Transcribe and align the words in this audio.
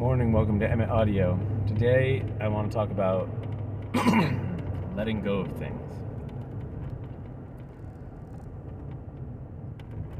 morning. 0.00 0.32
Welcome 0.32 0.58
to 0.60 0.66
Emmett 0.66 0.88
Audio. 0.88 1.38
Today, 1.66 2.24
I 2.40 2.48
want 2.48 2.70
to 2.70 2.74
talk 2.74 2.90
about 2.90 3.28
letting 4.96 5.20
go 5.20 5.40
of 5.40 5.52
things. 5.58 5.92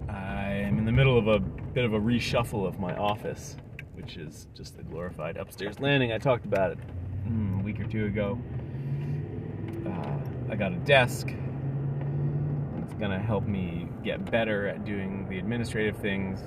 I'm 0.07 0.77
in 0.77 0.85
the 0.85 0.93
middle 0.93 1.17
of 1.17 1.29
a 1.29 1.41
bit 1.41 1.87
of 1.87 1.95
a 1.95 1.99
reshuffle 1.99 2.69
of 2.69 2.79
my 2.79 2.95
office, 2.95 3.57
which 3.95 4.19
is 4.19 4.49
just 4.55 4.77
the 4.77 4.83
glorified 4.83 5.39
upstairs 5.39 5.81
landing. 5.81 6.13
I 6.13 6.19
talked 6.19 6.45
about 6.45 6.73
it 6.73 6.79
mm, 7.27 7.59
a 7.59 7.63
week 7.65 7.81
or 7.81 7.85
two 7.85 8.05
ago. 8.05 8.39
Uh, 9.87 10.53
I 10.53 10.57
got 10.57 10.75
a 10.75 10.79
desk. 10.81 11.29
It's 12.83 12.95
going 12.99 13.13
to 13.13 13.19
help 13.19 13.47
me 13.47 13.89
get 14.05 14.31
better 14.31 14.69
at 14.69 14.85
doing 14.85 15.27
the 15.31 15.39
administrative 15.39 15.97
things 15.97 16.39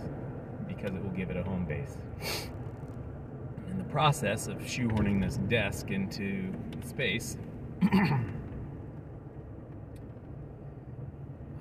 because 0.68 0.93
it 0.93 1.04
will 1.04 1.18
give 1.18 1.31
it 1.31 1.38
a 1.38 1.41
home 1.41 1.65
base 1.65 1.97
process 3.93 4.47
of 4.47 4.57
shoehorning 4.57 5.21
this 5.21 5.38
desk 5.49 5.91
into 5.91 6.51
space, 6.84 7.38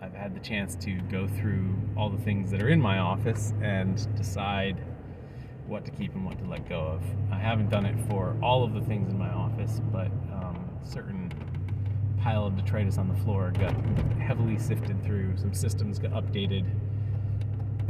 I've 0.01 0.15
had 0.15 0.35
the 0.35 0.41
chance 0.41 0.75
to 0.77 0.99
go 1.11 1.29
through 1.29 1.75
all 1.95 2.09
the 2.09 2.23
things 2.23 2.51
that 2.51 2.63
are 2.63 2.71
in 2.71 2.81
my 2.81 3.01
office 3.01 3.53
and 3.61 4.09
decide 4.17 4.83
what 5.67 5.85
to 5.85 5.91
keep 5.91 6.15
and 6.15 6.25
what 6.25 6.39
to 6.39 6.47
let 6.47 6.67
go 6.67 6.81
of. 6.81 7.03
I 7.31 7.39
haven't 7.39 7.69
done 7.69 7.85
it 7.85 7.97
for 8.09 8.35
all 8.43 8.65
of 8.65 8.73
the 8.73 8.81
things 8.81 9.11
in 9.11 9.19
my 9.19 9.29
office, 9.29 9.83
but 9.93 10.07
um, 10.33 10.71
certain 10.85 11.31
pile 12.23 12.47
of 12.47 12.57
detritus 12.57 12.97
on 12.97 13.09
the 13.09 13.25
floor 13.25 13.53
got 13.59 13.75
heavily 14.17 14.59
sifted 14.59 15.05
through. 15.05 15.37
Some 15.37 15.53
systems 15.53 15.99
got 15.99 16.13
updated. 16.13 16.65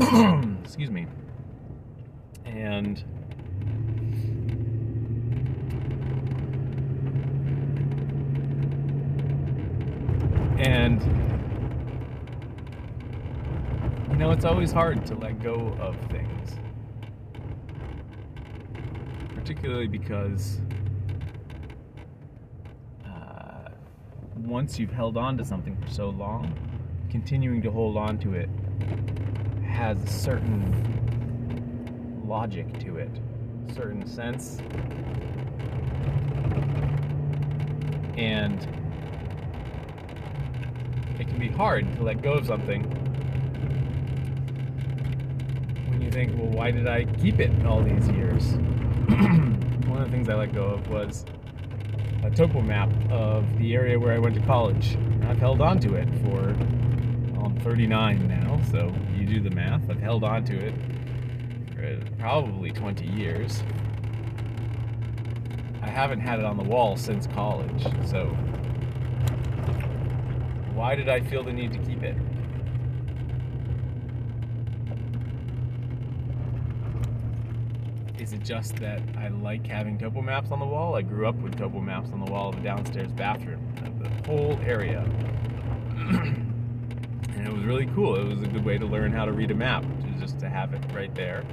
Excuse 0.64 0.90
me. 0.90 1.06
And 2.44 3.04
And 10.62 11.02
you 14.08 14.16
know, 14.16 14.30
it's 14.30 14.44
always 14.44 14.70
hard 14.70 15.04
to 15.06 15.16
let 15.16 15.42
go 15.42 15.76
of 15.80 15.96
things. 16.08 16.50
Particularly 19.34 19.88
because 19.88 20.60
uh, 23.04 23.70
once 24.36 24.78
you've 24.78 24.92
held 24.92 25.16
on 25.16 25.36
to 25.38 25.44
something 25.44 25.76
for 25.82 25.90
so 25.90 26.10
long, 26.10 26.54
continuing 27.10 27.60
to 27.62 27.70
hold 27.72 27.96
on 27.96 28.16
to 28.18 28.34
it 28.34 28.48
has 29.66 30.00
a 30.00 30.06
certain 30.06 30.62
logic 32.24 32.78
to 32.78 32.98
it, 32.98 33.10
certain 33.74 34.06
sense. 34.06 34.58
And 38.16 38.81
it 41.22 41.28
can 41.28 41.38
be 41.38 41.48
hard 41.48 41.86
to 41.94 42.02
let 42.02 42.20
go 42.20 42.32
of 42.32 42.46
something 42.46 42.82
when 45.88 46.02
you 46.02 46.10
think, 46.10 46.36
well, 46.36 46.48
why 46.48 46.72
did 46.72 46.88
I 46.88 47.04
keep 47.04 47.38
it 47.38 47.64
all 47.64 47.80
these 47.80 48.08
years? 48.08 48.54
One 49.86 50.02
of 50.02 50.06
the 50.06 50.10
things 50.10 50.28
I 50.28 50.34
let 50.34 50.52
go 50.52 50.64
of 50.64 50.88
was 50.88 51.24
a 52.24 52.30
topo 52.30 52.60
map 52.60 52.90
of 53.08 53.46
the 53.58 53.72
area 53.72 54.00
where 54.00 54.12
I 54.12 54.18
went 54.18 54.34
to 54.34 54.40
college. 54.42 54.98
I've 55.28 55.38
held 55.38 55.60
on 55.60 55.78
to 55.80 55.94
it 55.94 56.08
for, 56.24 56.56
well, 57.34 57.46
I'm 57.46 57.60
39 57.60 58.26
now, 58.26 58.60
so 58.72 58.92
you 59.16 59.24
do 59.24 59.40
the 59.40 59.54
math. 59.54 59.88
I've 59.88 60.00
held 60.00 60.24
on 60.24 60.44
to 60.46 60.58
it 60.58 60.74
for 61.72 62.00
probably 62.18 62.72
20 62.72 63.06
years. 63.06 63.62
I 65.82 65.86
haven't 65.86 66.20
had 66.20 66.40
it 66.40 66.44
on 66.44 66.56
the 66.56 66.64
wall 66.64 66.96
since 66.96 67.28
college, 67.28 67.86
so 68.06 68.36
why 70.74 70.94
did 70.94 71.08
I 71.08 71.20
feel 71.20 71.42
the 71.42 71.52
need 71.52 71.72
to 71.72 71.78
keep 71.78 72.02
it? 72.02 72.16
Is 78.18 78.32
it 78.32 78.42
just 78.44 78.76
that 78.76 79.02
I 79.18 79.28
like 79.28 79.66
having 79.66 79.98
topo 79.98 80.22
maps 80.22 80.50
on 80.50 80.58
the 80.58 80.64
wall? 80.64 80.94
I 80.94 81.02
grew 81.02 81.26
up 81.26 81.34
with 81.36 81.58
topo 81.58 81.80
maps 81.80 82.10
on 82.12 82.24
the 82.24 82.30
wall 82.30 82.50
of 82.50 82.56
the 82.56 82.62
downstairs 82.62 83.12
bathroom, 83.12 83.60
the 83.98 84.08
whole 84.26 84.58
area. 84.64 85.00
and 85.98 87.46
it 87.46 87.52
was 87.52 87.64
really 87.64 87.86
cool. 87.94 88.16
It 88.16 88.24
was 88.24 88.42
a 88.42 88.46
good 88.46 88.64
way 88.64 88.78
to 88.78 88.86
learn 88.86 89.12
how 89.12 89.24
to 89.24 89.32
read 89.32 89.50
a 89.50 89.54
map, 89.54 89.84
just 90.20 90.38
to 90.40 90.48
have 90.48 90.72
it 90.72 90.82
right 90.94 91.14
there. 91.14 91.44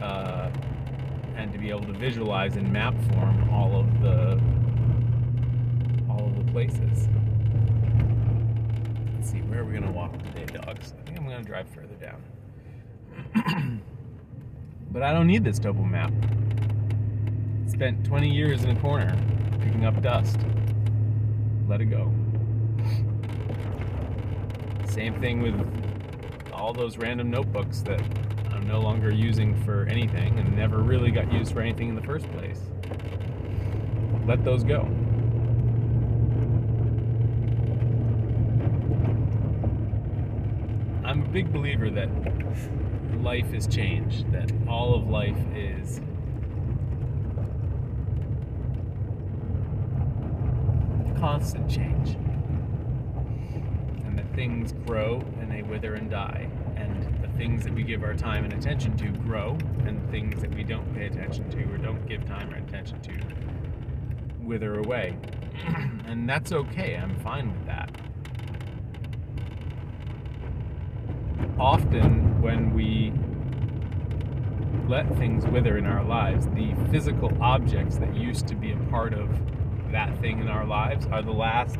Uh, 0.00 0.50
and 1.36 1.52
to 1.52 1.58
be 1.58 1.70
able 1.70 1.84
to 1.84 1.92
visualize 1.92 2.56
in 2.56 2.70
map 2.70 2.94
form 3.12 3.48
all 3.50 3.76
of 3.76 4.00
the 4.00 4.40
all 6.08 6.26
of 6.26 6.36
the 6.36 6.52
places 6.52 7.08
where 9.48 9.60
are 9.60 9.64
we 9.64 9.72
gonna 9.72 9.90
walk 9.90 10.12
today, 10.18 10.44
dogs? 10.60 10.92
I 10.98 11.02
think 11.04 11.18
I'm 11.18 11.24
gonna 11.24 11.42
drive 11.42 11.68
further 11.70 11.94
down. 11.94 12.22
but 14.90 15.02
I 15.02 15.12
don't 15.12 15.26
need 15.26 15.42
this 15.42 15.58
topo 15.58 15.82
map. 15.82 16.12
Spent 17.66 18.04
20 18.04 18.28
years 18.28 18.64
in 18.64 18.76
a 18.76 18.80
corner 18.80 19.16
picking 19.60 19.86
up 19.86 20.00
dust. 20.02 20.38
Let 21.66 21.80
it 21.80 21.86
go. 21.86 22.12
Same 24.86 25.18
thing 25.20 25.40
with 25.40 25.54
all 26.52 26.72
those 26.72 26.98
random 26.98 27.30
notebooks 27.30 27.80
that 27.82 28.00
I'm 28.50 28.66
no 28.66 28.80
longer 28.80 29.10
using 29.12 29.54
for 29.64 29.84
anything 29.84 30.38
and 30.38 30.56
never 30.56 30.78
really 30.78 31.10
got 31.10 31.32
used 31.32 31.52
for 31.52 31.60
anything 31.60 31.88
in 31.88 31.94
the 31.94 32.02
first 32.02 32.30
place. 32.32 32.60
Let 34.26 34.44
those 34.44 34.62
go. 34.62 34.88
I'm 41.08 41.22
a 41.22 41.27
big 41.38 41.52
believer 41.52 41.88
that 41.88 42.08
life 43.22 43.54
is 43.54 43.68
change, 43.68 44.24
that 44.32 44.50
all 44.68 44.92
of 44.92 45.08
life 45.08 45.38
is 45.54 46.00
constant 51.16 51.70
change. 51.70 52.16
And 54.04 54.18
that 54.18 54.34
things 54.34 54.72
grow 54.84 55.22
and 55.38 55.48
they 55.48 55.62
wither 55.62 55.94
and 55.94 56.10
die. 56.10 56.50
And 56.74 57.22
the 57.22 57.28
things 57.38 57.62
that 57.62 57.72
we 57.72 57.84
give 57.84 58.02
our 58.02 58.14
time 58.14 58.42
and 58.42 58.52
attention 58.52 58.96
to 58.96 59.06
grow, 59.20 59.56
and 59.86 60.10
things 60.10 60.40
that 60.40 60.52
we 60.52 60.64
don't 60.64 60.92
pay 60.92 61.06
attention 61.06 61.48
to 61.50 61.72
or 61.72 61.78
don't 61.78 62.04
give 62.08 62.24
time 62.24 62.52
or 62.52 62.56
attention 62.56 63.00
to 63.02 63.12
wither 64.42 64.80
away. 64.80 65.16
and 66.04 66.28
that's 66.28 66.50
okay, 66.50 66.96
I'm 66.96 67.14
fine 67.20 67.52
with 67.52 67.64
that. 67.66 68.07
Often 71.58 72.40
when 72.40 72.72
we 72.74 73.12
let 74.88 75.08
things 75.18 75.46
wither 75.46 75.76
in 75.76 75.86
our 75.86 76.04
lives, 76.04 76.46
the 76.48 76.74
physical 76.90 77.30
objects 77.42 77.96
that 77.98 78.14
used 78.14 78.46
to 78.48 78.54
be 78.54 78.72
a 78.72 78.76
part 78.90 79.12
of 79.12 79.28
that 79.92 80.18
thing 80.20 80.40
in 80.40 80.48
our 80.48 80.64
lives 80.64 81.06
are 81.06 81.22
the 81.22 81.32
last 81.32 81.76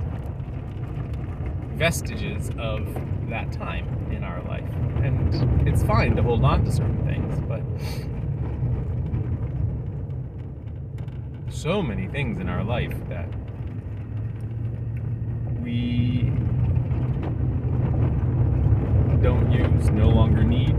vestiges 1.74 2.50
of 2.58 2.86
that 3.28 3.52
time 3.52 3.86
in 4.10 4.24
our 4.24 4.42
life. 4.42 4.68
And 5.02 5.68
it's 5.68 5.82
fine 5.82 6.16
to 6.16 6.22
hold 6.22 6.44
on 6.44 6.64
to 6.64 6.72
certain 6.72 7.04
things, 7.06 7.40
but 7.48 7.62
so 11.50 11.82
many 11.82 12.08
things 12.08 12.38
in 12.38 12.48
our 12.48 12.64
life 12.64 12.94
that 13.08 13.28
we 15.62 16.32
don't 19.22 19.50
use, 19.50 19.90
no 19.90 20.08
longer 20.08 20.44
need. 20.44 20.74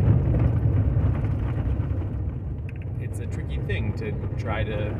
It's 3.02 3.20
a 3.20 3.26
tricky 3.26 3.60
thing 3.68 3.94
to 3.98 4.12
try 4.42 4.64
to 4.64 4.96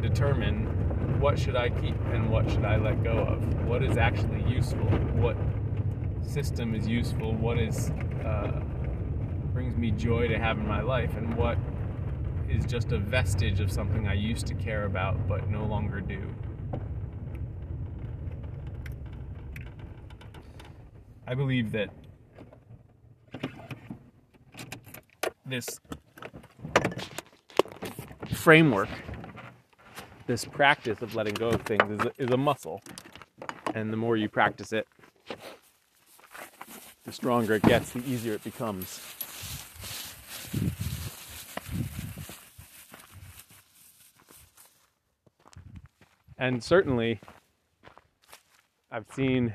determine 0.00 0.66
what 1.20 1.38
should 1.38 1.56
I 1.56 1.70
keep 1.70 1.96
and 2.12 2.30
what 2.30 2.48
should 2.50 2.64
I 2.64 2.76
let 2.76 3.02
go 3.02 3.12
of. 3.12 3.66
What 3.66 3.82
is 3.82 3.96
actually 3.96 4.44
useful? 4.46 4.86
What 5.16 5.36
system 6.22 6.74
is 6.74 6.86
useful? 6.86 7.32
What 7.32 7.58
is 7.58 7.90
uh, 8.24 8.60
brings 9.52 9.76
me 9.76 9.90
joy 9.90 10.28
to 10.28 10.38
have 10.38 10.58
in 10.58 10.68
my 10.68 10.80
life, 10.80 11.16
and 11.16 11.34
what 11.36 11.58
is 12.48 12.64
just 12.66 12.92
a 12.92 12.98
vestige 12.98 13.60
of 13.60 13.72
something 13.72 14.06
I 14.06 14.14
used 14.14 14.46
to 14.46 14.54
care 14.54 14.84
about 14.84 15.26
but 15.26 15.48
no 15.48 15.64
longer 15.64 16.00
do. 16.00 16.22
I 21.26 21.34
believe 21.34 21.72
that 21.72 21.88
this 25.46 25.80
framework, 28.34 28.90
this 30.26 30.44
practice 30.44 31.00
of 31.00 31.14
letting 31.14 31.34
go 31.34 31.48
of 31.48 31.62
things 31.62 31.90
is 31.90 32.00
a, 32.00 32.12
is 32.18 32.30
a 32.30 32.36
muscle. 32.36 32.82
And 33.74 33.92
the 33.92 33.96
more 33.96 34.16
you 34.16 34.28
practice 34.28 34.72
it, 34.72 34.86
the 37.04 37.12
stronger 37.12 37.54
it 37.54 37.62
gets, 37.62 37.90
the 37.90 38.00
easier 38.00 38.34
it 38.34 38.44
becomes. 38.44 39.00
And 46.36 46.62
certainly, 46.62 47.20
I've 48.90 49.06
seen 49.14 49.54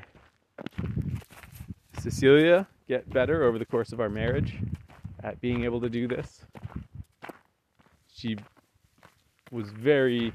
Cecilia 2.00 2.66
get 2.88 3.08
better 3.10 3.44
over 3.44 3.58
the 3.58 3.66
course 3.66 3.92
of 3.92 4.00
our 4.00 4.08
marriage 4.08 4.56
at 5.22 5.40
being 5.40 5.64
able 5.64 5.80
to 5.82 5.90
do 5.90 6.08
this. 6.08 6.46
She 8.12 8.36
was 9.50 9.70
very 9.70 10.32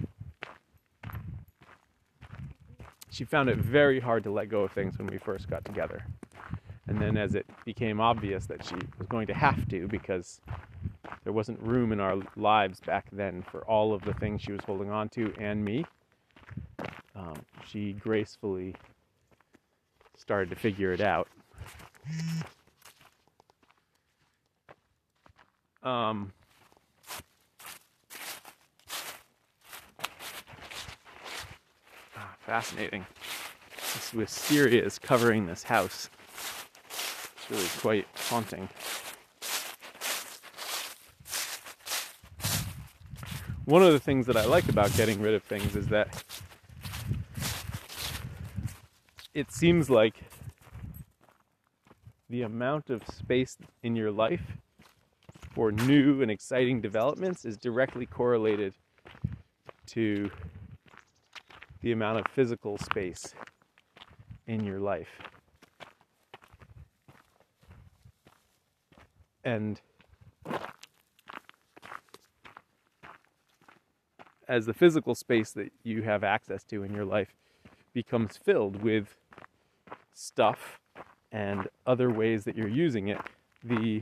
she 3.09 3.23
found 3.23 3.49
it 3.49 3.57
very 3.57 3.99
hard 3.99 4.23
to 4.25 4.31
let 4.31 4.49
go 4.49 4.63
of 4.63 4.71
things 4.73 4.97
when 4.97 5.07
we 5.07 5.17
first 5.17 5.49
got 5.49 5.63
together. 5.63 6.05
And 6.87 7.01
then 7.01 7.17
as 7.17 7.33
it 7.33 7.47
became 7.63 7.99
obvious 7.99 8.45
that 8.47 8.63
she 8.63 8.75
was 8.99 9.07
going 9.07 9.25
to 9.27 9.33
have 9.33 9.67
to 9.69 9.87
because 9.87 10.41
there 11.23 11.33
wasn't 11.33 11.59
room 11.61 11.91
in 11.91 11.99
our 11.99 12.17
lives 12.35 12.79
back 12.81 13.07
then 13.11 13.41
for 13.41 13.61
all 13.65 13.93
of 13.93 14.03
the 14.03 14.13
things 14.15 14.41
she 14.41 14.51
was 14.51 14.61
holding 14.65 14.91
on 14.91 15.09
to 15.09 15.33
and 15.39 15.63
me, 15.63 15.85
um, 17.15 17.35
she 17.65 17.93
gracefully 17.93 18.75
started 20.17 20.49
to 20.49 20.55
figure 20.55 20.91
it 20.91 21.01
out. 21.01 21.27
Um, 25.85 26.31
ah, 32.17 32.35
fascinating. 32.39 33.05
This 33.93 34.11
wisteria 34.11 34.83
is 34.83 34.97
covering 34.97 35.45
this 35.45 35.61
house. 35.61 36.09
It's 36.89 37.51
really 37.51 37.67
quite 37.77 38.07
haunting. 38.29 38.67
One 43.65 43.83
of 43.83 43.93
the 43.93 43.99
things 43.99 44.25
that 44.25 44.37
I 44.37 44.45
like 44.45 44.67
about 44.69 44.91
getting 44.97 45.21
rid 45.21 45.35
of 45.35 45.43
things 45.43 45.75
is 45.75 45.87
that 45.87 46.23
it 49.35 49.51
seems 49.51 49.89
like 49.89 50.15
the 52.29 52.41
amount 52.41 52.89
of 52.89 53.03
space 53.07 53.57
in 53.83 53.95
your 53.95 54.11
life 54.11 54.57
for 55.53 55.71
new 55.71 56.21
and 56.21 56.31
exciting 56.31 56.81
developments 56.81 57.45
is 57.45 57.57
directly 57.57 58.05
correlated 58.05 58.73
to 59.87 60.29
the 61.81 61.91
amount 61.91 62.19
of 62.19 62.25
physical 62.33 62.77
space 62.77 63.35
in 64.47 64.63
your 64.63 64.79
life. 64.79 65.21
And 69.43 69.79
as 74.47 74.65
the 74.65 74.73
physical 74.73 75.15
space 75.15 75.51
that 75.51 75.71
you 75.83 76.01
have 76.01 76.23
access 76.23 76.63
to 76.65 76.83
in 76.83 76.93
your 76.93 77.05
life 77.05 77.33
becomes 77.93 78.37
filled 78.37 78.81
with 78.81 79.17
stuff 80.13 80.79
and 81.35 81.67
other 81.85 82.09
ways 82.09 82.45
that 82.45 82.55
you're 82.55 82.65
using 82.69 83.09
it, 83.09 83.19
the 83.61 84.01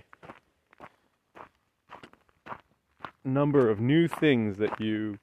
number 3.24 3.72
of 3.72 3.80
new 3.80 4.08
things 4.08 4.58
that 4.58 4.80
you 4.80 5.18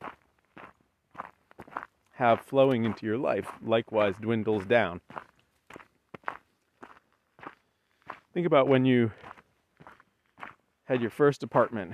have 2.15 2.41
flowing 2.41 2.85
into 2.85 3.07
your 3.07 3.17
life 3.17 3.47
likewise 3.65 4.17
dwindles 4.21 4.67
down. 4.67 5.01
Think 8.35 8.45
about 8.45 8.67
when 8.67 8.85
you 8.85 9.13
had 10.87 11.01
your 11.01 11.11
first 11.11 11.45
apartment 11.45 11.93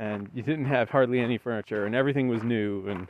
and 0.00 0.28
you 0.34 0.42
didn't 0.42 0.64
have 0.64 0.90
hardly 0.90 1.20
any 1.20 1.38
furniture 1.38 1.86
and 1.86 1.94
everything 1.94 2.26
was 2.26 2.42
new 2.42 2.84
and 2.88 3.06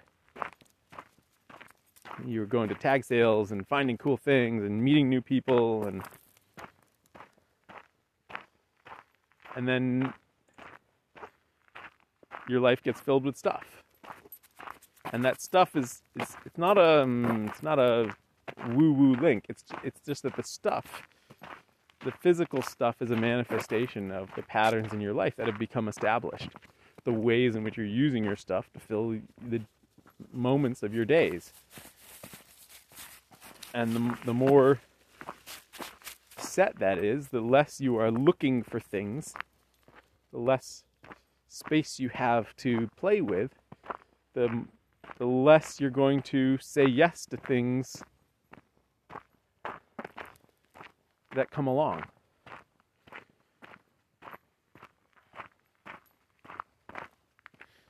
you 2.27 2.41
were 2.41 2.47
going 2.47 2.69
to 2.69 2.75
tag 2.75 3.05
sales 3.05 3.53
and 3.53 3.67
finding 3.67 3.97
cool 3.97 4.17
things 4.17 4.65
and 4.65 4.83
meeting 4.83 5.09
new 5.09 5.21
people 5.21 5.87
and 5.87 6.03
and 9.57 9.69
then 9.69 10.13
your 12.49 12.61
life 12.61 12.83
gets 12.83 13.01
filled 13.01 13.25
with 13.25 13.37
stuff. 13.37 13.65
And 15.13 15.25
that 15.25 15.41
stuff 15.41 15.77
is, 15.77 16.03
is 16.21 16.37
it's 16.45 16.59
not 16.59 16.77
a 16.77 17.03
um, 17.03 17.47
it's 17.49 17.63
not 17.63 17.79
a 17.79 18.15
woo 18.71 18.93
woo 18.93 19.15
link. 19.17 19.47
It's 19.49 19.65
it's 19.83 20.01
just 20.01 20.23
that 20.25 20.37
the 20.37 20.43
stuff, 20.43 21.03
the 22.05 22.13
physical 22.13 22.63
stuff, 22.63 22.97
is 23.01 23.11
a 23.11 23.17
manifestation 23.17 24.11
of 24.11 24.29
the 24.35 24.43
patterns 24.43 24.93
in 24.93 25.01
your 25.01 25.15
life 25.15 25.37
that 25.37 25.47
have 25.47 25.59
become 25.59 25.89
established, 25.89 26.51
the 27.05 27.13
ways 27.13 27.55
in 27.55 27.63
which 27.63 27.77
you're 27.77 27.87
using 27.87 28.25
your 28.25 28.37
stuff 28.37 28.69
to 28.73 28.81
fill 28.81 29.19
the 29.49 29.61
moments 30.33 30.83
of 30.83 30.95
your 30.95 31.05
days. 31.05 31.53
And 33.75 33.93
the 33.93 34.19
the 34.25 34.35
more 34.35 34.81
set 36.39 36.79
that 36.79 36.99
is, 36.99 37.29
the 37.29 37.41
less 37.41 37.81
you 37.81 37.97
are 37.97 38.11
looking 38.11 38.63
for 38.63 38.79
things, 38.79 39.35
the 40.33 40.39
less 40.39 40.85
space 41.49 41.99
you 41.99 42.09
have 42.09 42.55
to 42.57 42.89
play 42.97 43.21
with, 43.21 43.51
the, 44.35 44.65
the 45.19 45.27
less 45.27 45.81
you're 45.81 45.91
going 45.91 46.23
to 46.23 46.59
say 46.59 46.85
yes 46.85 47.27
to 47.27 47.37
things 47.37 48.03
that 51.35 51.51
come 51.51 51.67
along. 51.67 52.05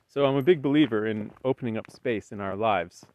So 0.07 0.25
I'm 0.25 0.35
a 0.37 0.41
big 0.41 0.61
believer 0.61 1.05
in 1.05 1.31
opening 1.43 1.77
up 1.77 1.91
space 1.91 2.31
in 2.31 2.39
our 2.39 2.55
lives. 2.55 3.05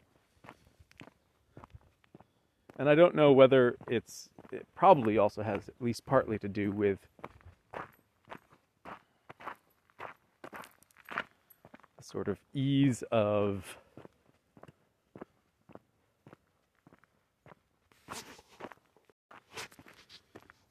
And 2.80 2.88
I 2.88 2.94
don't 2.94 3.14
know 3.14 3.30
whether 3.30 3.76
it's, 3.88 4.30
it 4.50 4.66
probably 4.74 5.18
also 5.18 5.42
has 5.42 5.68
at 5.68 5.74
least 5.80 6.06
partly 6.06 6.38
to 6.38 6.48
do 6.48 6.72
with 6.72 6.98
the 11.98 12.02
sort 12.02 12.26
of 12.26 12.38
ease 12.54 13.04
of 13.12 13.76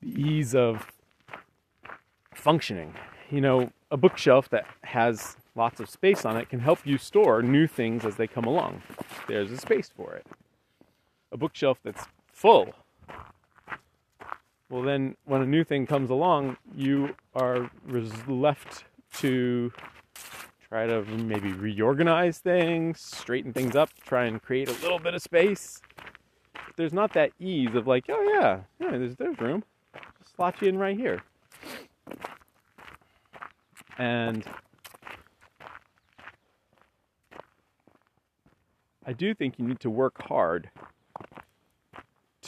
the 0.01 0.19
ease 0.19 0.55
of 0.55 0.87
functioning. 2.33 2.95
You 3.29 3.41
know, 3.41 3.71
a 3.91 3.97
bookshelf 3.97 4.49
that 4.49 4.65
has 4.83 5.37
lots 5.53 5.79
of 5.79 5.87
space 5.87 6.25
on 6.25 6.37
it 6.37 6.49
can 6.49 6.61
help 6.61 6.79
you 6.87 6.97
store 6.97 7.43
new 7.43 7.67
things 7.67 8.03
as 8.03 8.15
they 8.15 8.25
come 8.25 8.45
along. 8.45 8.81
There's 9.27 9.51
a 9.51 9.57
space 9.57 9.91
for 9.95 10.15
it. 10.15 10.25
Bookshelf 11.39 11.79
that's 11.83 12.05
full. 12.31 12.73
Well, 14.69 14.83
then, 14.83 15.15
when 15.25 15.41
a 15.41 15.47
new 15.47 15.63
thing 15.63 15.87
comes 15.87 16.11
along, 16.11 16.57
you 16.75 17.15
are 17.33 17.71
left 18.27 18.83
to 19.15 19.71
try 20.67 20.85
to 20.85 21.01
maybe 21.01 21.51
reorganize 21.53 22.37
things, 22.37 23.01
straighten 23.01 23.51
things 23.51 23.75
up, 23.75 23.89
try 24.05 24.25
and 24.25 24.39
create 24.39 24.69
a 24.69 24.73
little 24.83 24.99
bit 24.99 25.15
of 25.15 25.23
space. 25.23 25.81
There's 26.75 26.93
not 26.93 27.13
that 27.13 27.31
ease 27.39 27.73
of 27.73 27.87
like, 27.87 28.05
oh 28.09 28.21
yeah, 28.39 28.59
yeah, 28.79 28.95
there's 28.95 29.15
there's 29.15 29.39
room. 29.39 29.63
Just 30.19 30.35
slot 30.35 30.61
you 30.61 30.69
in 30.69 30.77
right 30.77 30.95
here. 30.95 31.23
And 33.97 34.45
I 39.05 39.13
do 39.13 39.33
think 39.33 39.57
you 39.57 39.65
need 39.65 39.79
to 39.79 39.89
work 39.89 40.21
hard 40.21 40.69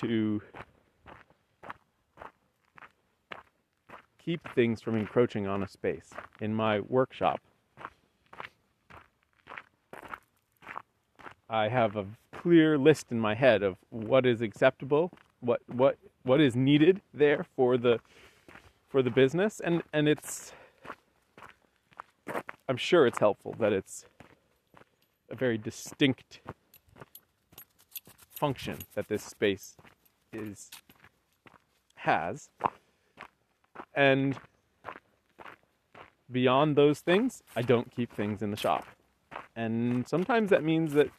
to 0.02 0.42
keep 4.24 4.42
things 4.54 4.82
from 4.82 4.96
encroaching 4.96 5.48
on 5.48 5.64
a 5.64 5.68
space. 5.68 6.10
In 6.40 6.54
my 6.54 6.80
workshop, 6.80 7.42
I 11.50 11.68
have 11.68 11.96
a 11.96 12.06
clear 12.32 12.78
list 12.78 13.08
in 13.12 13.20
my 13.20 13.36
head 13.36 13.64
of 13.64 13.78
what 13.90 14.26
is 14.26 14.42
acceptable, 14.42 15.12
what 15.40 15.62
what 15.68 15.98
what 16.24 16.40
is 16.40 16.56
needed 16.56 17.02
there 17.14 17.46
for 17.56 17.78
the 17.78 18.00
for 18.90 19.02
the 19.02 19.10
business 19.10 19.60
and 19.60 19.82
and 19.94 20.08
it's 20.08 20.54
I'm 22.70 22.78
sure 22.78 23.06
it's 23.06 23.20
helpful 23.20 23.56
that 23.60 23.74
it's 23.74 24.06
a 25.30 25.36
very 25.36 25.58
distinct 25.58 26.42
function 28.30 28.80
that 28.96 29.08
this 29.08 29.24
space 29.24 29.76
is 30.34 30.70
has 31.96 32.50
and 33.94 34.38
beyond 36.32 36.76
those 36.76 37.00
things 37.00 37.44
I 37.56 37.62
don't 37.62 37.92
keep 37.92 38.14
things 38.14 38.42
in 38.42 38.52
the 38.52 38.58
shop 38.58 38.86
and 39.56 40.08
sometimes 40.08 40.50
that 40.50 40.64
means 40.64 40.94
that 40.94 41.10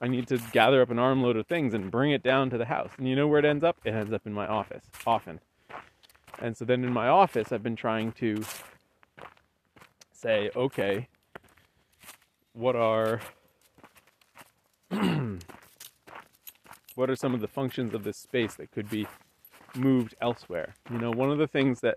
I 0.00 0.06
need 0.06 0.28
to 0.28 0.38
gather 0.52 0.80
up 0.80 0.90
an 0.90 0.98
armload 0.98 1.36
of 1.36 1.46
things 1.46 1.74
and 1.74 1.90
bring 1.90 2.12
it 2.12 2.22
down 2.22 2.50
to 2.50 2.58
the 2.58 2.66
house. 2.66 2.90
And 2.98 3.08
you 3.08 3.16
know 3.16 3.26
where 3.26 3.40
it 3.40 3.44
ends 3.44 3.64
up? 3.64 3.78
It 3.84 3.94
ends 3.94 4.12
up 4.12 4.26
in 4.26 4.32
my 4.32 4.46
office, 4.46 4.84
often. 5.06 5.40
And 6.40 6.56
so 6.56 6.64
then 6.64 6.84
in 6.84 6.92
my 6.92 7.08
office, 7.08 7.50
I've 7.50 7.64
been 7.64 7.74
trying 7.74 8.12
to 8.12 8.44
say, 10.12 10.50
okay, 10.54 11.08
what 12.52 12.76
are 12.76 13.20
what 16.98 17.08
are 17.08 17.14
some 17.14 17.32
of 17.32 17.40
the 17.40 17.46
functions 17.46 17.94
of 17.94 18.02
this 18.02 18.16
space 18.16 18.54
that 18.54 18.72
could 18.72 18.90
be 18.90 19.06
moved 19.76 20.16
elsewhere? 20.20 20.74
You 20.90 20.98
know, 20.98 21.12
one 21.12 21.30
of 21.30 21.38
the 21.38 21.46
things 21.46 21.78
that 21.82 21.96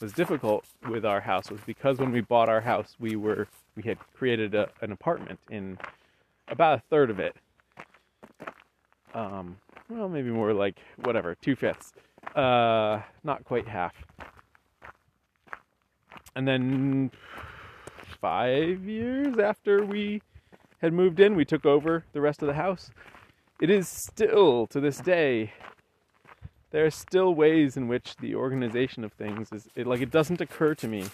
was 0.00 0.12
difficult 0.12 0.64
with 0.88 1.04
our 1.04 1.20
house 1.20 1.50
was 1.50 1.60
because 1.66 1.98
when 1.98 2.12
we 2.12 2.20
bought 2.20 2.48
our 2.48 2.60
house, 2.60 2.94
we 3.00 3.16
were 3.16 3.48
we 3.74 3.82
had 3.82 3.98
created 4.14 4.54
a, 4.54 4.68
an 4.80 4.92
apartment 4.92 5.40
in 5.50 5.76
about 6.46 6.78
a 6.78 6.82
third 6.88 7.10
of 7.10 7.18
it. 7.18 7.34
Um, 9.12 9.56
well, 9.90 10.08
maybe 10.08 10.30
more 10.30 10.52
like 10.52 10.78
whatever, 11.02 11.34
two 11.34 11.56
fifths, 11.56 11.92
uh, 12.36 13.00
not 13.24 13.44
quite 13.44 13.66
half. 13.66 13.94
And 16.36 16.46
then 16.46 17.10
five 18.20 18.84
years 18.84 19.38
after 19.38 19.84
we 19.84 20.22
had 20.80 20.92
moved 20.92 21.18
in, 21.18 21.34
we 21.34 21.44
took 21.44 21.66
over 21.66 22.04
the 22.12 22.20
rest 22.20 22.40
of 22.40 22.46
the 22.46 22.54
house. 22.54 22.90
It 23.62 23.70
is 23.70 23.86
still 23.88 24.66
to 24.66 24.80
this 24.80 24.98
day 24.98 25.52
there 26.72 26.84
are 26.84 26.90
still 26.90 27.32
ways 27.32 27.76
in 27.76 27.86
which 27.86 28.16
the 28.16 28.34
organization 28.34 29.04
of 29.04 29.12
things 29.12 29.52
is 29.52 29.68
it, 29.76 29.86
like 29.86 30.00
it 30.00 30.10
doesn't 30.10 30.40
occur 30.40 30.74
to 30.74 30.88
me 30.88 31.04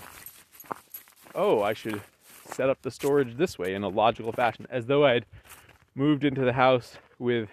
oh 1.34 1.62
i 1.62 1.74
should 1.74 2.00
set 2.46 2.70
up 2.70 2.80
the 2.80 2.90
storage 2.90 3.36
this 3.36 3.58
way 3.58 3.74
in 3.74 3.82
a 3.82 3.88
logical 3.88 4.32
fashion 4.32 4.66
as 4.70 4.86
though 4.86 5.04
i'd 5.04 5.26
moved 5.94 6.24
into 6.24 6.40
the 6.40 6.54
house 6.54 6.96
with 7.18 7.50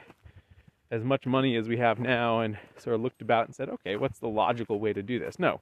as 0.92 1.04
much 1.04 1.26
money 1.26 1.58
as 1.58 1.68
we 1.68 1.76
have 1.76 2.00
now 2.00 2.40
and 2.40 2.58
sort 2.78 2.96
of 2.96 3.02
looked 3.02 3.22
about 3.22 3.48
and 3.48 3.54
said 3.54 3.68
okay 3.68 3.98
what's 3.98 4.20
the 4.20 4.30
logical 4.30 4.80
way 4.80 4.94
to 4.94 5.04
do 5.04 5.20
this? 5.20 5.38
No. 5.38 5.60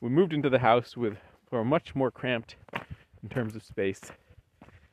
We 0.00 0.10
moved 0.10 0.32
into 0.32 0.48
the 0.48 0.60
house 0.60 0.96
with 0.96 1.16
or 1.50 1.64
much 1.64 1.96
more 1.96 2.12
cramped 2.12 2.54
in 3.22 3.28
terms 3.30 3.56
of 3.56 3.64
space 3.64 4.00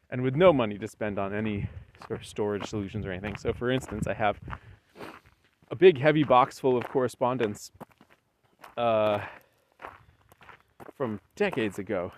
and 0.10 0.24
with 0.24 0.36
no 0.36 0.52
money 0.52 0.80
to 0.80 0.88
spend 0.88 1.20
on 1.20 1.34
any 1.34 1.70
of 2.10 2.26
storage 2.26 2.66
solutions 2.66 3.06
or 3.06 3.12
anything 3.12 3.36
so 3.36 3.54
for 3.54 3.72
instance 3.72 4.08
i 4.08 4.14
have 4.14 4.40
a 5.72 5.76
big 5.76 6.00
heavy 6.00 6.24
box 6.24 6.60
full 6.60 6.78
of 6.78 6.88
correspondence 6.88 7.72
uh, 8.78 9.20
from 10.96 11.20
decades 11.36 11.80
ago 11.80 12.12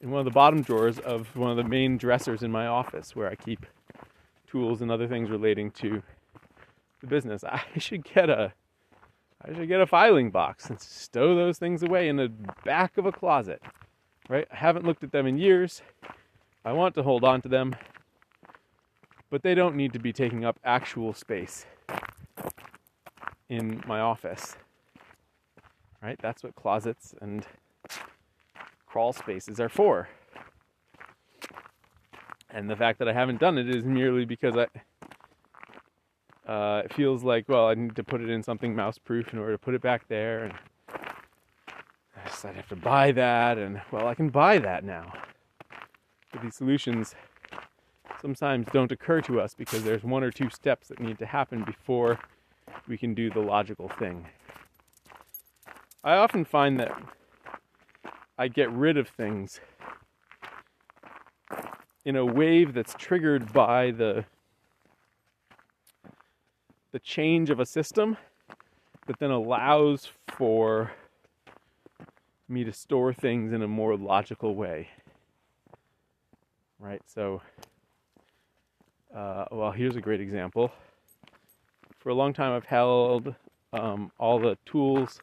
in 0.00 0.10
one 0.10 0.20
of 0.20 0.24
the 0.24 0.30
bottom 0.30 0.62
drawers 0.62 0.98
of 1.00 1.34
one 1.36 1.50
of 1.50 1.56
the 1.56 1.64
main 1.64 1.96
dressers 1.96 2.42
in 2.42 2.50
my 2.50 2.66
office 2.66 3.16
where 3.16 3.28
I 3.28 3.34
keep 3.34 3.66
tools 4.46 4.80
and 4.80 4.90
other 4.90 5.08
things 5.08 5.30
relating 5.30 5.70
to 5.72 6.02
the 7.00 7.06
business. 7.06 7.44
I 7.44 7.62
should 7.78 8.04
get 8.04 8.30
a 8.30 8.52
I 9.44 9.54
should 9.54 9.68
get 9.68 9.80
a 9.80 9.86
filing 9.86 10.32
box 10.32 10.68
and 10.68 10.80
stow 10.80 11.36
those 11.36 11.58
things 11.58 11.84
away 11.84 12.08
in 12.08 12.16
the 12.16 12.32
back 12.64 12.98
of 12.98 13.06
a 13.06 13.12
closet. 13.12 13.62
Right? 14.28 14.48
I 14.52 14.56
haven't 14.56 14.84
looked 14.84 15.04
at 15.04 15.12
them 15.12 15.26
in 15.26 15.38
years. 15.38 15.80
I 16.64 16.72
want 16.72 16.96
to 16.96 17.04
hold 17.04 17.22
on 17.22 17.40
to 17.42 17.48
them, 17.48 17.76
but 19.30 19.42
they 19.42 19.54
don't 19.54 19.76
need 19.76 19.92
to 19.92 19.98
be 19.98 20.12
taking 20.12 20.44
up 20.44 20.58
actual 20.64 21.12
space 21.12 21.66
in 23.48 23.82
my 23.86 24.00
office. 24.00 24.56
Right? 26.02 26.18
That's 26.20 26.42
what 26.42 26.54
closets 26.54 27.14
and 27.20 27.46
crawl 28.86 29.12
spaces 29.12 29.60
are 29.60 29.68
for. 29.68 30.08
And 32.50 32.70
the 32.70 32.76
fact 32.76 32.98
that 33.00 33.08
I 33.08 33.12
haven't 33.12 33.40
done 33.40 33.58
it 33.58 33.68
is 33.68 33.84
merely 33.84 34.24
because 34.24 34.56
I 34.56 34.66
uh, 36.50 36.82
it 36.82 36.94
feels 36.94 37.22
like 37.22 37.46
well 37.46 37.68
I 37.68 37.74
need 37.74 37.94
to 37.96 38.04
put 38.04 38.22
it 38.22 38.30
in 38.30 38.42
something 38.42 38.74
mouse 38.74 38.96
proof 38.96 39.34
in 39.34 39.38
order 39.38 39.52
to 39.52 39.58
put 39.58 39.74
it 39.74 39.82
back 39.82 40.08
there 40.08 40.44
and 40.44 40.54
I'd 42.44 42.54
have 42.54 42.68
to 42.68 42.76
buy 42.76 43.12
that 43.12 43.58
and 43.58 43.82
well 43.90 44.06
I 44.06 44.14
can 44.14 44.30
buy 44.30 44.58
that 44.58 44.82
now. 44.82 45.12
But 46.32 46.42
these 46.42 46.54
solutions 46.54 47.14
sometimes 48.20 48.66
don't 48.72 48.92
occur 48.92 49.20
to 49.22 49.40
us 49.40 49.54
because 49.54 49.82
there's 49.82 50.02
one 50.02 50.22
or 50.22 50.30
two 50.30 50.50
steps 50.50 50.88
that 50.88 51.00
need 51.00 51.18
to 51.18 51.26
happen 51.26 51.64
before 51.64 52.18
we 52.86 52.98
can 52.98 53.14
do 53.14 53.30
the 53.30 53.40
logical 53.40 53.88
thing. 53.88 54.26
I 56.04 56.16
often 56.16 56.44
find 56.44 56.78
that 56.80 56.92
I 58.38 58.48
get 58.48 58.70
rid 58.70 58.96
of 58.96 59.08
things 59.08 59.60
in 62.04 62.16
a 62.16 62.24
wave 62.24 62.72
that's 62.72 62.94
triggered 62.94 63.52
by 63.52 63.90
the 63.90 64.24
the 66.90 66.98
change 66.98 67.50
of 67.50 67.60
a 67.60 67.66
system 67.66 68.16
that 69.06 69.18
then 69.18 69.30
allows 69.30 70.08
for 70.26 70.92
me 72.48 72.64
to 72.64 72.72
store 72.72 73.12
things 73.12 73.52
in 73.52 73.60
a 73.60 73.68
more 73.68 73.94
logical 73.94 74.54
way. 74.54 74.88
Right? 76.78 77.02
So 77.06 77.42
uh, 79.14 79.46
well, 79.50 79.72
here's 79.72 79.96
a 79.96 80.00
great 80.00 80.20
example 80.20 80.72
for 81.98 82.10
a 82.10 82.14
long 82.14 82.32
time 82.32 82.52
I've 82.52 82.64
held 82.64 83.34
um, 83.72 84.10
all 84.18 84.38
the 84.38 84.56
tools 84.64 85.20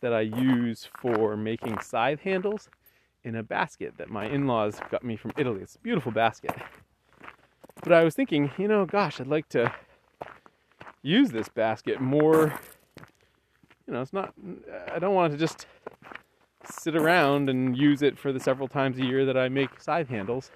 that 0.00 0.12
I 0.12 0.20
use 0.20 0.88
for 1.00 1.36
making 1.36 1.80
scythe 1.80 2.20
handles 2.20 2.68
in 3.24 3.34
a 3.34 3.42
basket 3.42 3.94
that 3.98 4.08
my 4.08 4.26
in-laws 4.26 4.78
got 4.90 5.02
me 5.02 5.16
from 5.16 5.32
Italy. 5.36 5.62
It's 5.62 5.74
a 5.74 5.80
beautiful 5.80 6.12
basket. 6.12 6.54
But 7.82 7.92
I 7.92 8.04
was 8.04 8.14
thinking, 8.14 8.50
you 8.58 8.68
know, 8.68 8.84
gosh, 8.86 9.20
I'd 9.20 9.26
like 9.26 9.48
to 9.48 9.72
use 11.02 11.30
this 11.30 11.48
basket 11.48 12.00
more. 12.00 12.54
You 13.86 13.94
know, 13.94 14.02
it's 14.02 14.12
not, 14.12 14.34
I 14.92 14.98
don't 14.98 15.14
want 15.14 15.32
to 15.32 15.38
just 15.38 15.66
sit 16.70 16.94
around 16.94 17.48
and 17.48 17.76
use 17.76 18.02
it 18.02 18.18
for 18.18 18.32
the 18.32 18.40
several 18.40 18.68
times 18.68 18.98
a 18.98 19.04
year 19.04 19.24
that 19.24 19.36
I 19.36 19.48
make 19.48 19.80
scythe 19.80 20.08
handles. 20.08 20.50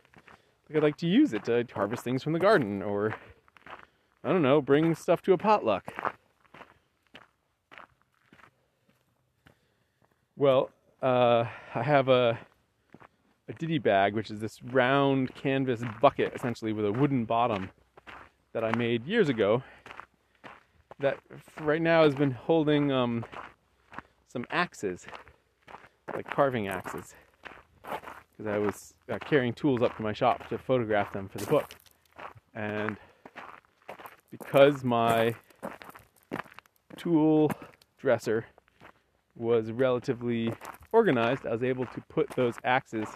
I'd 0.74 0.82
like 0.82 0.96
to 0.98 1.06
use 1.06 1.32
it 1.32 1.44
to 1.44 1.66
harvest 1.74 2.04
things 2.04 2.22
from 2.22 2.32
the 2.32 2.38
garden 2.38 2.82
or 2.82 3.14
I 4.24 4.28
don't 4.28 4.42
know, 4.42 4.60
bring 4.62 4.94
stuff 4.94 5.20
to 5.22 5.32
a 5.32 5.38
potluck. 5.38 5.92
Well, 10.36 10.70
uh, 11.02 11.44
I 11.74 11.82
have 11.82 12.08
a 12.08 12.38
a 13.48 13.52
ditty 13.54 13.78
bag, 13.78 14.14
which 14.14 14.30
is 14.30 14.38
this 14.38 14.62
round 14.62 15.34
canvas 15.34 15.82
bucket, 16.00 16.32
essentially 16.34 16.72
with 16.72 16.86
a 16.86 16.92
wooden 16.92 17.24
bottom, 17.24 17.70
that 18.52 18.64
I 18.64 18.74
made 18.76 19.04
years 19.04 19.28
ago. 19.28 19.62
That 21.00 21.18
right 21.60 21.82
now 21.82 22.04
has 22.04 22.14
been 22.14 22.30
holding 22.30 22.92
um, 22.92 23.24
some 24.28 24.46
axes, 24.50 25.06
like 26.14 26.30
carving 26.30 26.68
axes, 26.68 27.14
because 28.36 28.52
I 28.52 28.58
was 28.58 28.94
uh, 29.10 29.18
carrying 29.18 29.52
tools 29.52 29.82
up 29.82 29.96
to 29.96 30.02
my 30.02 30.12
shop 30.12 30.48
to 30.48 30.58
photograph 30.58 31.12
them 31.12 31.28
for 31.28 31.38
the 31.38 31.46
book, 31.46 31.74
and 32.54 32.96
because 34.30 34.82
my 34.82 35.34
tool 36.96 37.50
dresser 37.98 38.46
was 39.36 39.70
relatively 39.70 40.52
organized, 40.92 41.46
I 41.46 41.52
was 41.52 41.62
able 41.62 41.86
to 41.86 42.00
put 42.08 42.28
those 42.36 42.54
axes 42.64 43.08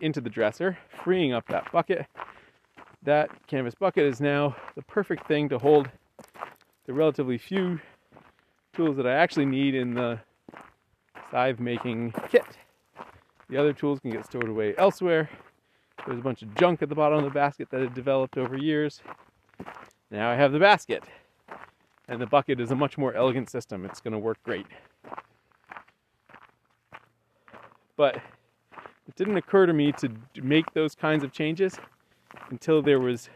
into 0.00 0.20
the 0.20 0.30
dresser, 0.30 0.78
freeing 1.02 1.32
up 1.32 1.46
that 1.48 1.70
bucket. 1.72 2.06
That 3.02 3.30
canvas 3.46 3.74
bucket 3.74 4.04
is 4.04 4.20
now 4.20 4.56
the 4.74 4.82
perfect 4.82 5.26
thing 5.26 5.48
to 5.50 5.58
hold 5.58 5.88
the 6.86 6.92
relatively 6.92 7.38
few 7.38 7.80
tools 8.74 8.96
that 8.96 9.06
I 9.06 9.14
actually 9.14 9.46
need 9.46 9.74
in 9.74 9.94
the 9.94 10.20
scythe 11.30 11.60
making 11.60 12.12
kit. 12.30 12.44
The 13.48 13.56
other 13.56 13.72
tools 13.72 14.00
can 14.00 14.10
get 14.10 14.26
stored 14.26 14.48
away 14.48 14.74
elsewhere. 14.76 15.30
There's 16.06 16.18
a 16.18 16.22
bunch 16.22 16.42
of 16.42 16.54
junk 16.54 16.82
at 16.82 16.88
the 16.88 16.94
bottom 16.94 17.18
of 17.18 17.24
the 17.24 17.30
basket 17.30 17.70
that 17.70 17.80
had 17.80 17.94
developed 17.94 18.36
over 18.36 18.56
years. 18.56 19.00
Now 20.10 20.30
I 20.30 20.34
have 20.34 20.52
the 20.52 20.58
basket. 20.58 21.04
And 22.08 22.20
the 22.20 22.26
bucket 22.26 22.60
is 22.60 22.70
a 22.70 22.76
much 22.76 22.96
more 22.96 23.14
elegant 23.14 23.50
system. 23.50 23.84
It's 23.84 24.00
going 24.00 24.12
to 24.12 24.18
work 24.18 24.42
great. 24.42 24.66
But 27.96 28.16
it 29.06 29.16
didn't 29.16 29.36
occur 29.36 29.66
to 29.66 29.72
me 29.72 29.92
to 29.92 30.10
make 30.42 30.72
those 30.72 30.94
kinds 30.94 31.24
of 31.24 31.32
changes 31.32 31.78
until 32.50 32.80
there 32.80 33.00
was 33.00 33.28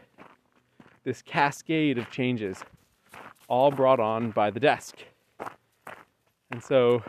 this 1.03 1.21
cascade 1.21 1.97
of 1.97 2.09
changes, 2.09 2.63
all 3.47 3.71
brought 3.71 3.99
on 3.99 4.31
by 4.31 4.49
the 4.49 4.59
desk. 4.59 4.95
And 6.49 6.63
so 6.63 7.03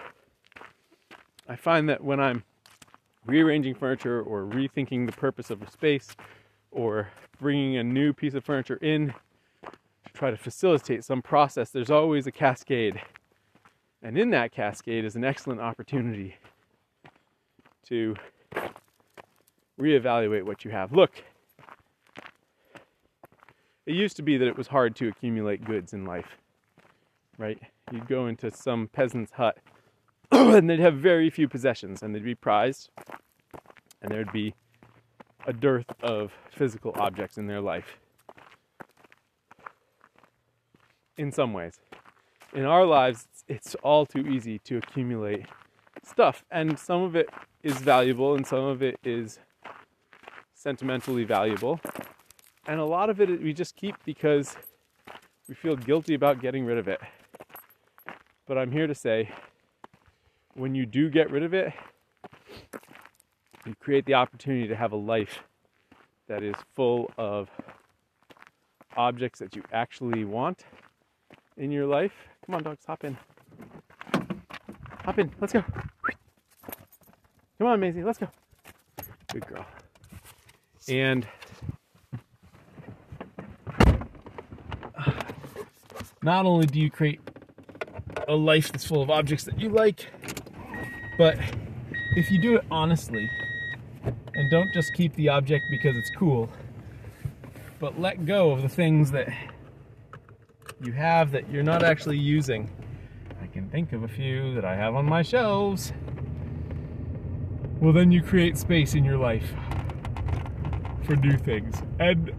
I 1.49 1.57
find 1.57 1.89
that 1.89 2.03
when 2.03 2.19
I'm 2.19 2.43
rearranging 3.27 3.75
furniture 3.75 4.23
or 4.23 4.43
rethinking 4.43 5.07
the 5.07 5.13
purpose 5.13 5.51
of 5.51 5.63
a 5.63 5.71
space 5.71 6.15
or 6.71 7.09
bringing 7.41 7.77
a 7.77 7.85
new 7.85 8.13
piece 8.13 8.35
of 8.35 8.45
furniture 8.45 8.77
in 8.77 9.15
to 9.63 10.13
try 10.13 10.31
to 10.31 10.37
facilitate 10.37 11.05
some 11.05 11.23
process, 11.23 11.71
there's 11.71 11.91
always 11.91 12.27
a 12.27 12.33
cascade. 12.33 13.01
And 14.03 14.19
in 14.19 14.31
that 14.31 14.53
cascade 14.53 15.05
is 15.05 15.17
an 15.17 15.25
excellent 15.25 15.61
opportunity 15.61 16.37
to 17.89 18.15
reevaluate 19.81 20.45
what 20.45 20.65
you 20.65 20.71
have. 20.71 20.93
Look, 20.93 21.23
it 23.87 23.95
used 23.95 24.17
to 24.17 24.23
be 24.23 24.37
that 24.37 24.47
it 24.47 24.57
was 24.57 24.67
hard 24.67 24.97
to 24.97 25.09
accumulate 25.09 25.65
goods 25.65 25.93
in 25.93 26.05
life, 26.05 26.37
right? 27.39 27.59
You'd 27.93 28.09
go 28.09 28.27
into 28.27 28.51
some 28.51 28.89
peasant's 28.89 29.33
hut 29.33 29.59
and 30.33 30.69
they'd 30.69 30.81
have 30.81 30.97
very 30.97 31.31
few 31.31 31.49
possessions 31.49 32.03
and 32.03 32.15
they'd 32.15 32.25
be 32.25 32.35
prized 32.35 32.91
and 34.03 34.11
there'd 34.11 34.33
be 34.33 34.55
a 35.47 35.53
dearth 35.53 35.91
of 36.03 36.33
physical 36.51 36.93
objects 36.97 37.39
in 37.39 37.47
their 37.47 37.61
life. 37.61 37.99
In 41.17 41.31
some 41.31 41.53
ways. 41.53 41.81
In 42.55 42.65
our 42.65 42.85
lives 42.85 43.29
it's 43.49 43.75
all 43.77 44.07
too 44.07 44.27
easy 44.27 44.59
to 44.61 44.79
accumulate 44.79 45.47
stuff 46.03 46.45
and 46.51 46.79
some 46.79 47.03
of 47.03 47.15
it 47.17 47.29
is 47.63 47.75
valuable 47.79 48.35
and 48.35 48.47
some 48.47 48.65
of 48.65 48.83
it 48.83 48.99
is 49.05 49.39
sentimentally 50.55 51.25
valuable. 51.25 51.81
And 52.67 52.81
a 52.81 52.85
lot 52.85 53.11
of 53.11 53.21
it 53.21 53.43
we 53.43 53.53
just 53.53 53.77
keep 53.77 53.97
because 54.05 54.57
we 55.49 55.55
feel 55.55 55.77
guilty 55.77 56.15
about 56.15 56.41
getting 56.41 56.65
rid 56.65 56.79
of 56.79 56.89
it. 56.89 57.01
But 58.47 58.59
i'm 58.59 58.71
here 58.71 58.87
to 58.87 58.95
say 58.95 59.31
when 60.55 60.75
you 60.75 60.87
do 60.87 61.11
get 61.11 61.31
rid 61.31 61.43
of 61.43 61.53
it, 61.53 61.73
you 63.67 63.75
create 63.81 64.07
the 64.07 64.15
opportunity 64.15 64.69
to 64.69 64.77
have 64.77 64.93
a 64.93 64.97
life 64.97 65.43
that 66.29 66.43
is 66.43 66.55
full 66.75 67.11
of 67.19 67.49
objects 68.97 69.41
that 69.41 69.55
you 69.57 69.63
actually 69.73 70.25
want 70.25 70.65
in 71.57 71.71
your 71.71 71.87
life. 71.87 72.13
Come 72.47 72.55
on, 72.57 72.63
dogs, 72.63 72.85
hop 72.87 73.05
in. 73.05 73.17
Hop 75.05 75.19
in, 75.19 75.31
let's 75.41 75.53
go. 75.53 75.65
Come 77.59 77.67
on, 77.67 77.81
Maisie, 77.81 78.03
let's 78.03 78.19
go. 78.19 78.29
Good 79.33 79.47
girl. 79.47 79.67
And 80.89 81.27
not 86.23 86.47
only 86.47 86.67
do 86.67 86.79
you 86.79 86.91
create 86.91 87.21
a 88.29 88.35
life 88.35 88.73
that's 88.73 88.85
full 88.85 89.03
of 89.03 89.11
objects 89.11 89.45
that 89.45 89.61
you 89.61 89.69
like, 89.69 90.11
but 91.17 91.39
if 92.17 92.31
you 92.31 92.39
do 92.39 92.57
it 92.57 92.65
honestly 92.71 93.31
and 94.35 94.51
don't 94.51 94.73
just 94.73 94.95
keep 94.95 95.15
the 95.15 95.29
object 95.29 95.65
because 95.71 95.97
it's 95.97 96.11
cool, 96.11 96.49
but 97.79 98.01
let 98.01 98.25
go 98.27 98.51
of 98.51 98.63
the 98.63 98.69
things 98.69 99.11
that 99.11 99.29
you 100.83 100.93
have 100.93 101.31
that 101.33 101.51
you're 101.51 101.63
not 101.63 101.83
actually 101.83 102.19
using. 102.19 102.71
I 103.43 103.47
can 103.47 103.69
think 103.69 103.93
of 103.93 104.03
a 104.03 104.09
few 104.09 104.55
that 104.55 104.65
I 104.65 104.75
have 104.75 104.95
on 104.95 105.07
my 105.07 105.23
shelves. 105.23 105.93
Well, 107.81 107.93
then 107.93 108.11
you 108.11 108.23
create 108.23 108.57
space 108.57 108.95
in 108.95 109.05
your 109.05 109.19
life 109.19 109.53
for 111.05 111.17
new 111.17 111.37
things. 111.37 111.83
And 111.99 112.33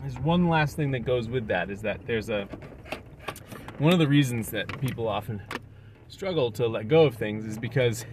there's 0.00 0.18
one 0.18 0.48
last 0.48 0.76
thing 0.76 0.90
that 0.92 1.00
goes 1.00 1.28
with 1.28 1.46
that 1.48 1.70
is 1.70 1.82
that 1.82 2.00
there's 2.06 2.28
a 2.28 2.48
one 3.78 3.92
of 3.92 3.98
the 3.98 4.08
reasons 4.08 4.50
that 4.50 4.80
people 4.80 5.08
often 5.08 5.42
struggle 6.12 6.52
to 6.52 6.68
let 6.68 6.88
go 6.88 7.04
of 7.04 7.14
things 7.16 7.46
is 7.46 7.58
because 7.58 8.04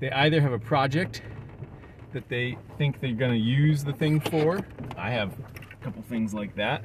they 0.00 0.10
either 0.10 0.40
have 0.40 0.52
a 0.52 0.58
project 0.58 1.22
that 2.12 2.28
they 2.28 2.58
think 2.76 3.00
they're 3.00 3.12
going 3.12 3.30
to 3.30 3.38
use 3.38 3.84
the 3.84 3.92
thing 3.92 4.18
for. 4.18 4.66
I 4.98 5.12
have 5.12 5.32
a 5.32 5.84
couple 5.84 6.02
things 6.02 6.34
like 6.34 6.56
that. 6.56 6.84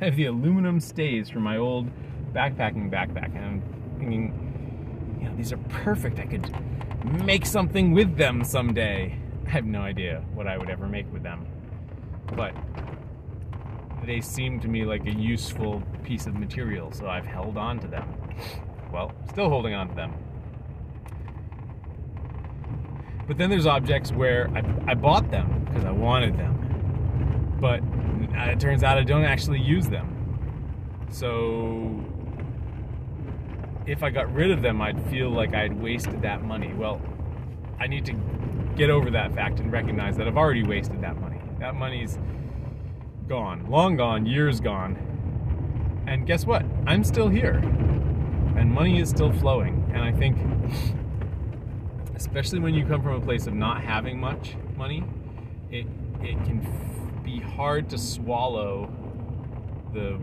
I 0.00 0.06
have 0.06 0.16
the 0.16 0.26
aluminum 0.26 0.80
stays 0.80 1.30
from 1.30 1.42
my 1.42 1.58
old 1.58 1.88
backpacking 2.32 2.90
backpack, 2.90 3.36
and 3.36 3.44
I'm 3.44 3.62
thinking, 3.98 5.18
you 5.20 5.28
know, 5.28 5.36
these 5.36 5.52
are 5.52 5.58
perfect. 5.68 6.18
I 6.18 6.26
could 6.26 6.52
make 7.24 7.46
something 7.46 7.92
with 7.92 8.16
them 8.16 8.42
someday. 8.42 9.16
I 9.46 9.48
have 9.48 9.64
no 9.64 9.80
idea 9.80 10.24
what 10.34 10.48
I 10.48 10.58
would 10.58 10.70
ever 10.70 10.88
make 10.88 11.10
with 11.12 11.22
them, 11.22 11.46
but 12.34 12.52
they 14.04 14.20
seem 14.20 14.58
to 14.58 14.66
me 14.66 14.84
like 14.84 15.06
a 15.06 15.14
useful 15.14 15.80
piece 16.02 16.26
of 16.26 16.34
material, 16.34 16.90
so 16.90 17.06
I've 17.06 17.26
held 17.26 17.56
on 17.56 17.78
to 17.78 17.86
them. 17.86 18.12
Well, 18.92 19.12
still 19.30 19.48
holding 19.48 19.74
on 19.74 19.88
to 19.88 19.94
them. 19.94 20.12
But 23.26 23.38
then 23.38 23.48
there's 23.48 23.66
objects 23.66 24.12
where 24.12 24.50
I, 24.54 24.90
I 24.92 24.94
bought 24.94 25.30
them 25.30 25.64
because 25.64 25.84
I 25.84 25.90
wanted 25.90 26.36
them, 26.36 27.56
but 27.60 27.80
uh, 28.36 28.50
it 28.50 28.60
turns 28.60 28.82
out 28.82 28.98
I 28.98 29.04
don't 29.04 29.24
actually 29.24 29.60
use 29.60 29.88
them. 29.88 30.08
So 31.10 32.04
if 33.86 34.02
I 34.02 34.10
got 34.10 34.32
rid 34.34 34.50
of 34.50 34.60
them, 34.60 34.82
I'd 34.82 35.02
feel 35.08 35.30
like 35.30 35.54
I'd 35.54 35.80
wasted 35.80 36.22
that 36.22 36.42
money. 36.42 36.72
Well, 36.74 37.00
I 37.80 37.86
need 37.86 38.04
to 38.06 38.12
get 38.76 38.90
over 38.90 39.10
that 39.10 39.34
fact 39.34 39.60
and 39.60 39.72
recognize 39.72 40.16
that 40.16 40.26
I've 40.26 40.36
already 40.36 40.64
wasted 40.64 41.00
that 41.02 41.20
money. 41.20 41.40
That 41.58 41.74
money's 41.74 42.18
gone, 43.28 43.70
long 43.70 43.96
gone, 43.96 44.26
years 44.26 44.60
gone. 44.60 44.96
And 46.06 46.26
guess 46.26 46.44
what? 46.44 46.64
I'm 46.86 47.04
still 47.04 47.28
here. 47.28 47.62
And 48.56 48.70
money 48.70 49.00
is 49.00 49.08
still 49.08 49.32
flowing. 49.32 49.90
And 49.94 50.02
I 50.02 50.12
think, 50.12 50.38
especially 52.14 52.60
when 52.60 52.74
you 52.74 52.84
come 52.86 53.02
from 53.02 53.14
a 53.14 53.20
place 53.20 53.46
of 53.46 53.54
not 53.54 53.82
having 53.82 54.20
much 54.20 54.54
money, 54.76 55.04
it, 55.70 55.86
it 56.20 56.42
can 56.44 56.60
f- 56.64 57.24
be 57.24 57.40
hard 57.40 57.88
to 57.90 57.98
swallow 57.98 58.90
the 59.92 60.18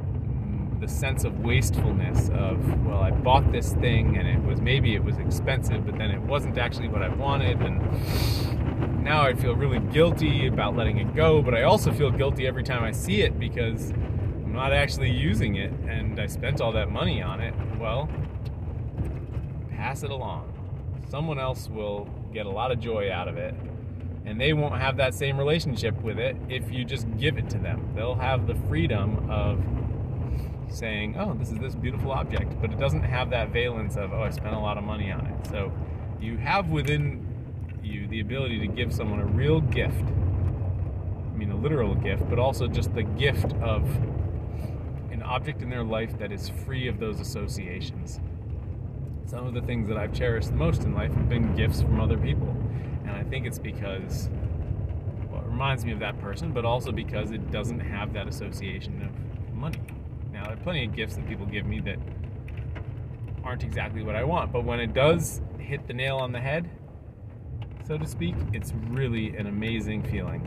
the 0.80 0.88
sense 0.88 1.26
of 1.26 1.42
wastefulness 1.42 2.30
of 2.30 2.86
well 2.86 3.00
i 3.02 3.12
bought 3.12 3.52
this 3.52 3.74
thing 3.74 4.16
and 4.18 4.26
it 4.26 4.42
was 4.48 4.62
maybe 4.62 4.96
it 4.96 5.04
was 5.04 5.18
expensive 5.18 5.86
but 5.86 5.98
then 5.98 6.10
it 6.10 6.22
wasn't 6.22 6.58
actually 6.58 6.88
what 6.88 7.02
i 7.02 7.10
wanted 7.10 7.60
and 7.62 9.04
now 9.04 9.22
i 9.22 9.34
feel 9.34 9.54
really 9.56 9.80
guilty 9.92 10.48
about 10.48 10.78
letting 10.78 10.98
it 10.98 11.14
go 11.14 11.42
but 11.42 11.54
i 11.54 11.64
also 11.64 11.92
feel 11.92 12.10
guilty 12.10 12.48
every 12.48 12.64
time 12.64 12.82
i 12.82 12.92
see 12.92 13.22
it 13.22 13.38
because 13.38 13.92
i'm 13.92 14.54
not 14.54 14.72
actually 14.72 15.12
using 15.12 15.56
it 15.56 15.72
and 15.88 16.18
i 16.18 16.26
spent 16.26 16.62
all 16.62 16.72
that 16.72 16.90
money 16.90 17.22
on 17.22 17.42
it 17.42 17.54
well 17.80 18.10
pass 19.72 20.04
it 20.04 20.12
along 20.12 20.54
someone 21.10 21.40
else 21.40 21.70
will 21.70 22.08
get 22.34 22.46
a 22.46 22.50
lot 22.50 22.72
of 22.72 22.80
joy 22.80 23.12
out 23.12 23.28
of 23.28 23.38
it 23.38 23.56
and 24.26 24.40
they 24.40 24.54
won't 24.54 24.76
have 24.76 24.98
that 24.98 25.14
same 25.14 25.38
relationship 25.38 26.00
with 26.02 26.20
it 26.20 26.36
if 26.50 26.72
you 26.72 26.84
just 26.84 27.08
give 27.18 27.38
it 27.38 27.50
to 27.50 27.58
them 27.58 27.92
they'll 27.96 28.16
have 28.16 28.46
the 28.46 28.56
freedom 28.68 29.30
of 29.30 29.60
saying, 30.72 31.16
oh, 31.18 31.34
this 31.34 31.52
is 31.52 31.60
this 31.60 31.76
beautiful 31.76 32.12
object, 32.12 32.60
but 32.62 32.72
it 32.72 32.80
doesn't 32.80 33.04
have 33.04 33.30
that 33.32 33.50
valence 33.50 33.96
of, 33.96 34.14
oh, 34.14 34.24
I 34.24 34.30
spent 34.30 34.56
a 34.56 34.60
lot 34.60 34.78
of 34.78 34.84
money 34.84 35.12
on 35.12 35.26
it. 35.26 35.48
So 35.48 35.72
you 36.20 36.38
have 36.38 36.70
within 36.70 37.26
you 37.84 38.08
the 38.08 38.20
ability 38.20 38.60
to 38.60 38.68
give 38.68 38.94
someone 38.94 39.20
a 39.20 39.26
real 39.26 39.62
gift. 39.62 40.04
I 40.04 41.38
mean, 41.38 41.52
a 41.52 41.56
literal 41.56 41.96
gift, 41.96 42.30
but 42.30 42.40
also 42.40 42.68
just 42.68 42.94
the 42.94 43.04
gift 43.04 43.54
of 43.62 43.88
object 45.30 45.62
in 45.62 45.70
their 45.70 45.84
life 45.84 46.18
that 46.18 46.32
is 46.32 46.50
free 46.50 46.88
of 46.88 47.00
those 47.00 47.20
associations. 47.20 48.20
Some 49.26 49.46
of 49.46 49.54
the 49.54 49.62
things 49.62 49.88
that 49.88 49.96
I've 49.96 50.12
cherished 50.12 50.50
the 50.50 50.56
most 50.56 50.84
in 50.84 50.96
life 50.96 51.14
have 51.14 51.30
been 51.30 51.56
gifts 51.56 51.84
from 51.84 52.02
other 52.02 52.18
people. 52.18 52.50
And 53.06 53.12
I 53.12 53.24
think 53.24 53.46
it's 53.46 53.60
because, 53.60 54.28
well, 55.30 55.42
it 55.42 55.48
reminds 55.48 55.86
me 55.86 55.92
of 55.92 56.00
that 56.00 56.20
person, 56.20 56.52
but 56.52 56.66
also 56.66 56.92
because 56.92 57.30
it 57.30 57.52
doesn't 57.52 57.80
have 57.80 58.12
that 58.14 58.28
association 58.28 59.04
of 59.04 59.56
money. 59.56 59.80
Now, 60.34 60.46
there 60.46 60.54
are 60.54 60.58
plenty 60.58 60.86
of 60.86 60.96
gifts 60.96 61.16
that 61.16 61.28
people 61.28 61.46
give 61.46 61.68
me 61.68 61.80
that 61.82 62.00
aren't 63.44 63.64
exactly 63.64 64.02
what 64.02 64.16
I 64.16 64.24
want, 64.24 64.52
but 64.52 64.64
when 64.64 64.80
it 64.80 64.96
does 64.96 65.42
hit 65.60 65.86
the 65.86 65.94
nail 65.94 66.18
on 66.18 66.32
the 66.32 66.40
head, 66.40 66.68
so 67.86 68.00
to 68.00 68.08
speak, 68.08 68.36
it's 68.52 68.74
really 68.88 69.38
an 69.38 69.46
amazing 69.46 70.02
feeling. 70.04 70.42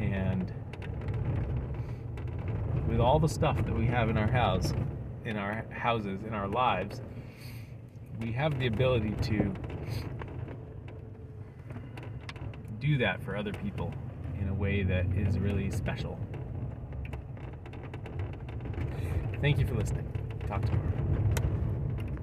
And 0.00 0.50
with 3.00 3.06
all 3.06 3.18
the 3.18 3.26
stuff 3.26 3.56
that 3.64 3.74
we 3.74 3.86
have 3.86 4.10
in 4.10 4.18
our 4.18 4.26
house, 4.26 4.74
in 5.24 5.38
our 5.38 5.64
houses, 5.70 6.20
in 6.26 6.34
our 6.34 6.46
lives, 6.46 7.00
we 8.20 8.30
have 8.30 8.58
the 8.58 8.66
ability 8.66 9.14
to 9.22 9.54
do 12.78 12.98
that 12.98 13.22
for 13.22 13.34
other 13.34 13.54
people 13.54 13.90
in 14.38 14.50
a 14.50 14.54
way 14.54 14.82
that 14.82 15.06
is 15.16 15.38
really 15.38 15.70
special. 15.70 16.20
Thank 19.40 19.58
you 19.58 19.66
for 19.66 19.76
listening. 19.76 20.06
Talk 20.46 20.60
tomorrow. 20.66 21.29